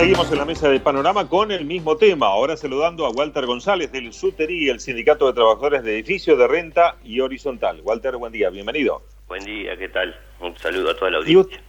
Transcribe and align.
seguimos 0.00 0.32
en 0.32 0.38
la 0.38 0.46
mesa 0.46 0.70
de 0.70 0.80
panorama 0.80 1.28
con 1.28 1.52
el 1.52 1.66
mismo 1.66 1.94
tema. 1.98 2.28
Ahora 2.28 2.56
saludando 2.56 3.04
a 3.04 3.10
Walter 3.10 3.44
González 3.44 3.92
del 3.92 4.14
SUTERI, 4.14 4.70
el 4.70 4.80
Sindicato 4.80 5.26
de 5.26 5.34
Trabajadores 5.34 5.82
de 5.82 5.92
Edificios 5.92 6.38
de 6.38 6.48
Renta 6.48 6.96
y 7.04 7.20
Horizontal. 7.20 7.82
Walter, 7.82 8.16
buen 8.16 8.32
día, 8.32 8.48
bienvenido. 8.48 9.02
Buen 9.28 9.44
día, 9.44 9.76
¿qué 9.76 9.90
tal? 9.90 10.18
Un 10.40 10.56
saludo 10.56 10.92
a 10.92 10.96
toda 10.96 11.10
la 11.10 11.18
audiencia. 11.18 11.60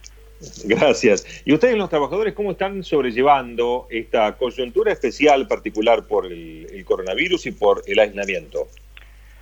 Gracias. 0.64 1.42
¿Y 1.44 1.52
ustedes 1.52 1.76
los 1.76 1.90
trabajadores 1.90 2.32
cómo 2.32 2.52
están 2.52 2.82
sobrellevando 2.82 3.86
esta 3.90 4.34
coyuntura 4.38 4.92
especial 4.92 5.46
particular 5.46 6.06
por 6.08 6.24
el, 6.24 6.82
coronavirus 6.86 7.44
y 7.44 7.52
por 7.52 7.82
el 7.86 7.98
aislamiento? 7.98 8.60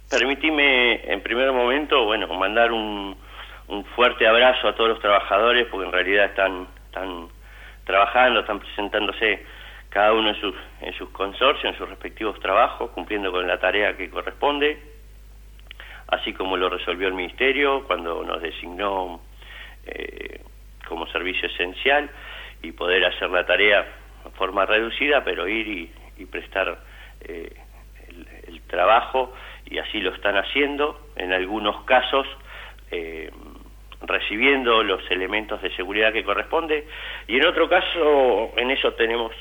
Permitime 0.09 1.13
en 1.13 1.23
primer 1.23 1.53
momento, 1.53 2.07
bueno, 2.07 2.27
mandar 2.27 2.73
un, 2.73 3.17
un 3.69 3.85
fuerte 3.95 4.27
abrazo 4.27 4.67
a 4.67 4.75
todos 4.75 4.91
los 4.91 5.01
trabajadores 5.01 5.69
porque 5.71 5.87
en 5.87 5.93
realidad 5.93 6.25
están, 6.25 6.67
están 6.87 7.29
trabajando, 7.85 8.41
están 8.41 8.61
presentándose 8.61 9.45
cada 9.89 10.13
uno 10.13 10.31
en 10.31 10.41
sus, 10.41 10.55
en 10.81 10.95
sus 10.95 11.11
consorcios, 11.11 11.73
en 11.73 11.79
sus 11.79 11.89
respectivos 11.89 12.39
trabajos, 12.41 12.91
cumpliendo 12.93 13.33
con 13.33 13.47
la 13.47 13.59
tarea 13.59 13.97
que 13.97 14.09
corresponde, 14.09 14.81
así 16.09 16.33
como 16.33 16.57
lo 16.57 16.69
resolvió 16.69 17.09
el 17.09 17.15
Ministerio 17.15 17.85
cuando 17.87 18.23
nos 18.25 18.41
designó 18.41 19.21
eh, 19.87 20.41
como 20.87 21.07
servicio 21.09 21.49
esencial 21.49 22.11
y 22.63 22.73
poder 22.73 23.05
hacer 23.05 23.31
la 23.31 23.45
tarea 23.47 23.87
de 24.25 24.31
forma 24.33 24.67
reducida, 24.67 25.25
pero 25.25 25.49
ir 25.49 25.69
y, 25.69 26.27
prestar 26.27 26.79
eh, 27.23 27.51
el, 28.09 28.27
el, 28.47 28.61
trabajo, 28.63 29.33
y 29.65 29.79
así 29.79 30.01
lo 30.01 30.15
están 30.15 30.37
haciendo, 30.37 31.01
en 31.17 31.33
algunos 31.33 31.83
casos 31.85 32.27
eh, 32.91 33.31
recibiendo 34.03 34.83
los 34.83 35.09
elementos 35.11 35.61
de 35.63 35.71
seguridad 35.77 36.13
que 36.13 36.25
corresponde. 36.25 36.87
Y 37.27 37.37
en 37.37 37.47
otro 37.47 37.69
caso 37.69 38.53
en 38.57 38.71
eso 38.71 38.93
tenemos 38.95 39.33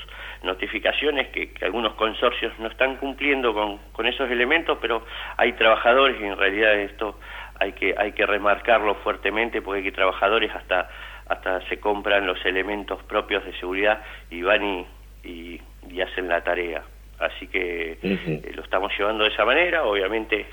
notificaciones 0.42 1.28
que, 1.28 1.52
algunos 1.62 1.94
consorcios 1.94 2.52
no 2.58 2.68
están 2.68 2.96
cumpliendo 2.96 3.52
con, 3.52 3.78
con, 3.92 4.06
esos 4.06 4.30
elementos 4.30 4.78
pero 4.80 5.04
hay 5.36 5.52
trabajadores 5.52 6.16
y 6.20 6.24
en 6.24 6.36
realidad 6.36 6.74
esto 6.78 7.18
hay 7.58 7.72
que 7.72 7.94
hay 7.96 8.12
que 8.12 8.24
remarcarlo 8.24 8.94
fuertemente 8.96 9.60
porque 9.60 9.82
hay 9.82 9.92
trabajadores 9.92 10.50
hasta 10.54 10.88
hasta 11.28 11.60
se 11.68 11.78
compran 11.78 12.26
los 12.26 12.44
elementos 12.44 13.02
propios 13.04 13.44
de 13.44 13.52
seguridad 13.60 14.02
y 14.30 14.42
van 14.42 14.64
y, 14.64 15.60
y, 15.88 16.00
hacen 16.00 16.26
la 16.26 16.42
tarea. 16.42 16.82
Así 17.20 17.46
que 17.46 17.98
eh, 18.02 18.52
lo 18.54 18.62
estamos 18.62 18.90
llevando 18.98 19.24
de 19.24 19.30
esa 19.30 19.44
manera 19.44 19.84
obviamente 19.84 20.46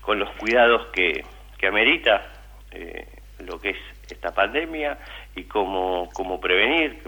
con 0.00 0.18
los 0.18 0.28
cuidados 0.32 0.86
que, 0.88 1.24
que 1.56 1.66
amerita 1.68 2.22
eh, 2.72 3.06
lo 3.46 3.60
que 3.60 3.70
es 3.70 3.78
esta 4.10 4.32
pandemia 4.32 4.98
y 5.34 5.44
cómo, 5.44 6.08
cómo 6.12 6.40
prevenir 6.40 6.98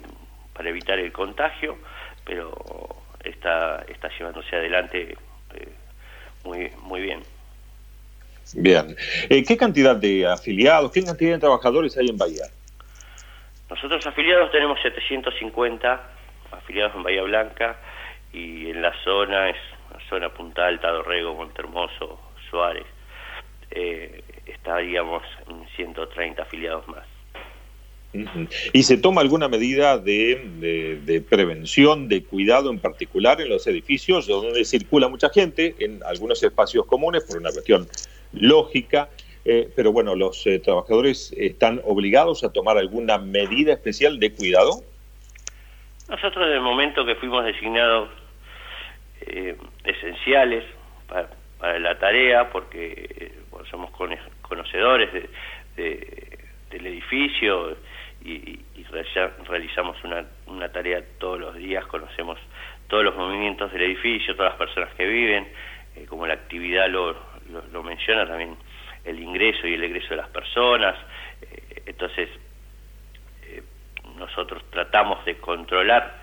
para 0.52 0.68
evitar 0.68 0.98
el 0.98 1.12
contagio, 1.12 1.78
pero 2.24 2.52
está, 3.24 3.84
está 3.88 4.08
llevándose 4.16 4.56
adelante 4.56 5.16
eh, 5.54 5.68
muy, 6.44 6.70
muy 6.82 7.00
bien. 7.00 7.22
Bien. 8.54 8.96
Eh, 9.28 9.44
¿Qué 9.44 9.56
cantidad 9.56 9.96
de 9.96 10.26
afiliados, 10.26 10.92
qué 10.92 11.02
cantidad 11.04 11.32
de 11.32 11.38
trabajadores 11.38 11.96
hay 11.96 12.08
en 12.08 12.18
Bahía? 12.18 12.44
Nosotros 13.70 14.06
afiliados 14.06 14.50
tenemos 14.50 14.78
750 14.82 16.00
afiliados 16.50 16.94
en 16.94 17.02
Bahía 17.02 17.22
Blanca 17.22 17.76
y 18.32 18.70
en 18.70 18.82
la 18.82 18.92
zona 19.02 19.48
es 19.50 19.56
la 19.90 20.00
zona 20.08 20.28
Punta 20.28 20.66
Alta, 20.66 20.90
Dorrego, 20.90 21.34
Montermoso, 21.34 22.20
Suárez. 22.50 22.86
Eh, 23.70 24.22
estaríamos 24.46 25.22
en 25.48 25.66
130 25.76 26.42
afiliados 26.42 26.86
más. 26.88 27.06
¿Y 28.72 28.82
se 28.82 28.98
toma 28.98 29.22
alguna 29.22 29.48
medida 29.48 29.96
de, 29.96 31.00
de, 31.02 31.20
prevención, 31.22 32.08
de 32.08 32.22
cuidado 32.22 32.70
en 32.70 32.78
particular 32.78 33.40
en 33.40 33.48
los 33.48 33.66
edificios 33.66 34.26
donde 34.26 34.64
circula 34.66 35.08
mucha 35.08 35.30
gente, 35.30 35.74
en 35.78 36.02
algunos 36.04 36.42
espacios 36.42 36.84
comunes, 36.86 37.24
por 37.24 37.38
una 37.38 37.50
cuestión 37.50 37.88
lógica? 38.32 39.08
Eh, 39.44 39.70
pero 39.74 39.92
bueno, 39.92 40.14
¿los 40.14 40.46
eh, 40.46 40.58
trabajadores 40.58 41.34
están 41.36 41.80
obligados 41.84 42.44
a 42.44 42.52
tomar 42.52 42.76
alguna 42.76 43.16
medida 43.16 43.72
especial 43.72 44.20
de 44.20 44.32
cuidado? 44.34 44.82
Nosotros, 46.08 46.44
desde 46.44 46.56
el 46.56 46.62
momento 46.62 47.06
que 47.06 47.14
fuimos 47.14 47.44
designados 47.44 48.10
eh, 49.22 49.56
esenciales 49.84 50.64
para, 51.08 51.30
para, 51.58 51.78
la 51.78 51.98
tarea, 51.98 52.50
porque 52.50 53.32
somos 53.70 53.90
conocedores 54.72 55.28
del 55.76 56.86
edificio 56.86 57.76
y, 58.24 58.58
realizamos 59.48 59.96
una, 60.46 60.68
tarea 60.68 61.02
todos 61.18 61.40
los 61.40 61.56
días, 61.56 61.84
conocemos 61.86 62.38
todos 62.88 63.04
los 63.04 63.16
movimientos 63.16 63.72
del 63.72 63.82
edificio, 63.82 64.34
todas 64.34 64.52
las 64.52 64.58
personas 64.58 64.94
que 64.94 65.06
viven, 65.06 65.48
eh, 65.96 66.06
como 66.08 66.26
la 66.26 66.34
actividad 66.34 66.88
lo, 66.88 67.16
lo, 67.72 67.82
menciona 67.82 68.26
también 68.26 68.56
el 69.04 69.18
ingreso 69.18 69.66
y 69.66 69.74
el 69.74 69.84
egreso 69.84 70.10
de 70.10 70.16
las 70.16 70.28
personas, 70.28 70.94
eh, 71.42 71.82
entonces 71.86 72.28
eh, 73.44 73.62
nosotros 74.16 74.62
tratamos 74.70 75.24
de 75.24 75.36
controlar 75.36 76.22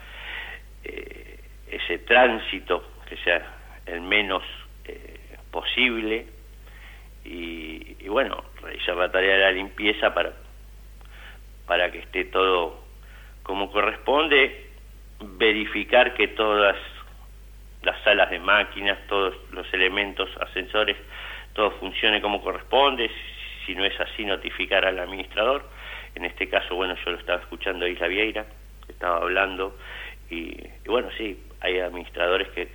ese 1.70 2.00
tránsito 2.00 2.84
que 3.08 3.18
sea 3.18 3.46
el 3.86 4.02
menos 4.02 4.44
posible 5.52 6.26
y, 7.24 8.08
bueno, 8.08 8.44
realizar 8.62 8.96
la 8.96 9.12
tarea 9.12 9.36
de 9.36 9.42
la 9.44 9.52
limpieza 9.52 10.14
para, 10.14 10.34
para 11.68 11.92
que 11.92 12.00
esté 12.00 12.26
todo 12.26 12.84
como 13.44 13.72
corresponde, 13.72 14.68
verificar 15.20 16.14
que 16.14 16.30
todas 16.30 16.76
las 17.82 18.02
salas 18.04 18.30
de 18.30 18.40
máquinas, 18.40 18.98
todos 19.08 19.36
los 19.52 19.72
elementos, 19.74 20.30
ascensores, 20.40 20.98
todo 21.54 21.72
funcione 21.72 22.22
como 22.22 22.44
corresponde, 22.44 23.10
si 23.66 23.76
no 23.76 23.86
es 23.86 24.00
así 24.00 24.26
notificar 24.26 24.86
al 24.86 25.00
administrador, 25.00 25.64
en 26.16 26.26
este 26.26 26.50
caso, 26.50 26.76
bueno, 26.76 26.96
yo 27.04 27.12
lo 27.12 27.18
estaba 27.18 27.42
escuchando 27.42 27.86
a 27.86 27.90
Isla 27.90 28.08
Vieira, 28.08 28.46
estaba 28.88 29.18
hablando, 29.18 29.78
y 30.30 30.56
bueno, 30.86 31.10
sí, 31.18 31.40
hay 31.62 31.80
administradores 31.80 32.50
que 32.50 32.70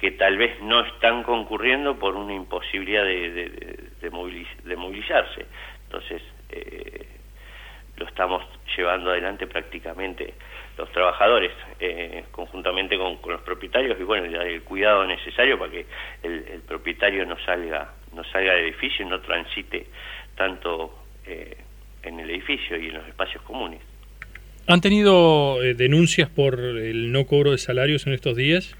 que 0.00 0.12
tal 0.12 0.38
vez 0.38 0.58
no 0.62 0.80
están 0.80 1.22
concurriendo 1.22 1.98
por 1.98 2.16
una 2.16 2.32
imposibilidad 2.32 3.04
de, 3.04 3.90
de, 4.00 4.76
movilizarse. 4.76 5.44
Entonces, 5.84 6.22
eh, 6.48 7.06
lo 7.98 8.06
estamos 8.06 8.42
llevando 8.74 9.10
adelante 9.10 9.46
prácticamente 9.46 10.32
los 10.78 10.90
trabajadores, 10.92 11.52
eh, 11.78 12.24
conjuntamente 12.30 12.96
con, 12.96 13.18
los 13.26 13.42
propietarios, 13.42 14.00
y 14.00 14.04
bueno, 14.04 14.24
el 14.24 14.62
cuidado 14.62 15.06
necesario 15.06 15.58
para 15.58 15.70
que 15.70 15.84
el, 16.22 16.62
propietario 16.66 17.26
no 17.26 17.36
salga, 17.44 17.92
no 18.14 18.24
salga 18.24 18.54
del 18.54 18.68
edificio 18.68 19.04
y 19.04 19.08
no 19.10 19.20
transite 19.20 19.86
tanto 20.34 20.94
eh, 21.26 21.58
en 22.04 22.20
el 22.20 22.30
edificio 22.30 22.78
y 22.78 22.86
en 22.86 22.94
los 22.94 23.06
espacios 23.06 23.42
comunes. 23.42 23.82
¿Han 24.66 24.80
tenido 24.80 25.60
denuncias 25.60 26.30
por 26.30 26.58
el 26.58 27.12
no 27.12 27.26
cobro 27.26 27.50
de 27.50 27.58
salarios 27.58 28.06
en 28.06 28.14
estos 28.14 28.34
días? 28.34 28.74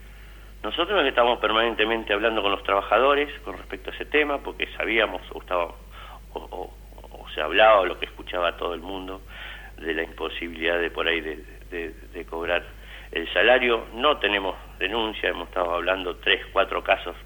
Nosotros 0.62 1.06
estamos 1.06 1.38
permanentemente 1.38 2.12
hablando 2.12 2.42
con 2.42 2.50
los 2.50 2.62
trabajadores 2.62 3.30
con 3.40 3.56
respecto 3.56 3.90
a 3.90 3.94
ese 3.94 4.04
tema, 4.04 4.38
porque 4.38 4.66
sabíamos 4.76 5.22
o, 5.32 5.40
estaba, 5.40 5.72
o, 6.34 6.70
se 7.34 7.40
hablaba 7.40 7.80
o 7.80 7.86
lo 7.86 7.98
que 7.98 8.04
escuchaba 8.04 8.56
todo 8.58 8.74
el 8.74 8.82
mundo 8.82 9.22
de 9.78 9.94
la 9.94 10.02
imposibilidad 10.02 10.78
de 10.78 10.90
por 10.90 11.08
ahí 11.08 11.22
de, 11.22 12.26
cobrar 12.28 12.62
el 13.10 13.32
salario. 13.32 13.86
No 13.94 14.18
tenemos 14.18 14.54
denuncia, 14.78 15.30
hemos 15.30 15.48
estado 15.48 15.76
hablando 15.76 16.16
tres, 16.16 16.44
cuatro 16.52 16.84
casos 16.84 17.16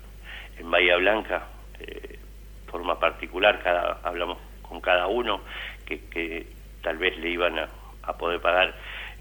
en 0.56 0.70
Bahía 0.70 0.96
Blanca, 0.96 1.48
eh, 1.80 2.20
forma 2.70 3.00
particular, 3.00 3.60
cada, 3.64 3.98
hablamos 4.04 4.38
con 4.62 4.80
cada 4.80 5.08
uno 5.08 5.40
que, 5.84 6.46
tal 6.82 6.98
vez 6.98 7.18
le 7.18 7.30
iban 7.30 7.58
a 7.58 8.12
poder 8.16 8.40
pagar 8.40 8.74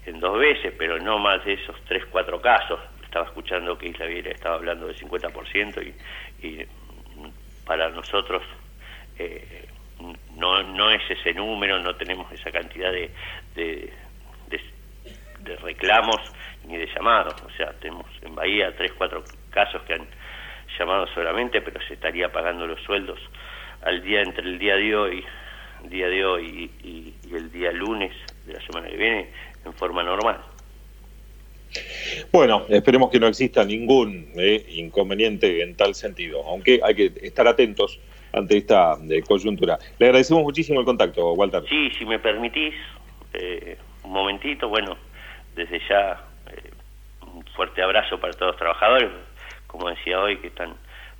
en 0.06 0.20
dos 0.20 0.38
veces, 0.38 0.72
pero 0.78 1.00
no 1.00 1.18
más 1.18 1.44
de 1.44 1.54
esos 1.54 1.76
tres, 1.86 2.04
cuatro 2.06 2.40
casos 2.40 2.78
estaba 3.14 3.26
escuchando 3.28 3.78
que 3.78 3.86
Isla 3.86 4.06
Vieira 4.06 4.32
estaba 4.32 4.56
hablando 4.56 4.88
del 4.88 4.96
50% 4.96 5.94
y, 6.42 6.46
y 6.48 6.66
para 7.64 7.88
nosotros 7.90 8.42
eh, 9.16 9.68
no, 10.36 10.64
no 10.64 10.90
es 10.90 11.00
ese 11.08 11.32
número, 11.32 11.78
no 11.78 11.94
tenemos 11.94 12.32
esa 12.32 12.50
cantidad 12.50 12.90
de, 12.90 13.12
de, 13.54 13.92
de, 15.44 15.56
reclamos 15.58 16.16
ni 16.66 16.76
de 16.76 16.86
llamados. 16.86 17.40
O 17.40 17.50
sea, 17.50 17.72
tenemos 17.74 18.06
en 18.22 18.34
Bahía 18.34 18.74
tres, 18.76 18.92
cuatro 18.98 19.22
casos 19.50 19.80
que 19.82 19.94
han 19.94 20.08
llamado 20.76 21.06
solamente, 21.14 21.60
pero 21.60 21.80
se 21.86 21.94
estaría 21.94 22.32
pagando 22.32 22.66
los 22.66 22.82
sueldos 22.82 23.20
al 23.82 24.02
día 24.02 24.22
entre 24.22 24.42
el 24.42 24.58
día 24.58 24.74
de 24.74 24.96
hoy, 24.96 25.24
día 25.84 26.08
de 26.08 26.24
hoy 26.26 26.68
y 26.82 27.14
el 27.32 27.52
día 27.52 27.70
lunes 27.70 28.12
de 28.44 28.54
la 28.54 28.60
semana 28.62 28.88
que 28.88 28.96
viene 28.96 29.30
en 29.64 29.72
forma 29.72 30.02
normal. 30.02 30.53
Bueno, 32.34 32.66
esperemos 32.68 33.10
que 33.10 33.20
no 33.20 33.28
exista 33.28 33.64
ningún 33.64 34.26
eh, 34.34 34.66
inconveniente 34.70 35.62
en 35.62 35.76
tal 35.76 35.94
sentido, 35.94 36.42
aunque 36.48 36.80
hay 36.82 36.92
que 36.96 37.12
estar 37.22 37.46
atentos 37.46 38.00
ante 38.32 38.56
esta 38.56 38.96
eh, 39.08 39.22
coyuntura. 39.22 39.78
Le 40.00 40.06
agradecemos 40.06 40.42
muchísimo 40.42 40.80
el 40.80 40.84
contacto, 40.84 41.32
Walter. 41.34 41.62
Sí, 41.68 41.92
si 41.96 42.04
me 42.04 42.18
permitís, 42.18 42.74
eh, 43.34 43.78
un 44.02 44.10
momentito, 44.10 44.68
bueno, 44.68 44.96
desde 45.54 45.80
ya 45.88 46.24
eh, 46.50 46.70
un 47.24 47.44
fuerte 47.54 47.80
abrazo 47.80 48.18
para 48.18 48.32
todos 48.32 48.50
los 48.50 48.56
trabajadores, 48.56 49.10
como 49.68 49.88
decía 49.90 50.18
hoy, 50.18 50.36
que 50.38 50.48
están 50.48 50.74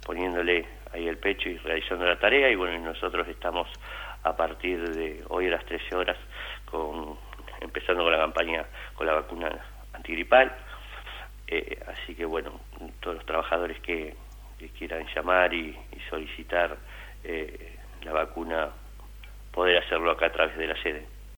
poniéndole 0.05 0.67
ahí 0.93 1.07
el 1.07 1.19
pecho 1.19 1.49
y 1.49 1.59
realizando 1.59 2.07
la 2.07 2.19
tarea 2.19 2.51
y 2.51 2.57
bueno, 2.57 2.77
nosotros 2.81 3.29
estamos 3.29 3.69
a 4.25 4.37
partir 4.37 4.81
de 4.91 5.23
hoy 5.29 5.47
a 5.47 5.51
las 5.51 5.65
13 5.65 5.95
horas 5.95 6.17
con 6.65 7.17
empezando 7.61 8.03
con 8.03 8.11
la 8.11 8.19
campaña 8.19 8.65
con 8.97 9.07
la 9.07 9.13
vacuna 9.13 9.65
antigripal. 9.93 10.53
Eh, 11.47 11.79
así 11.87 12.15
que 12.15 12.25
bueno, 12.25 12.61
todos 13.01 13.17
los 13.17 13.27
trabajadores 13.27 13.79
que, 13.81 14.15
quieran 14.79 15.07
llamar 15.15 15.53
y, 15.53 15.77
solicitar 16.09 16.79
eh, 17.23 17.77
la 18.03 18.13
vacuna, 18.13 18.71
poder 19.53 19.77
hacerlo 19.85 20.11
acá 20.11 20.27
a 20.27 20.33
través 20.33 20.57
de 20.57 20.67
la 20.67 20.83
sede. 20.83 21.14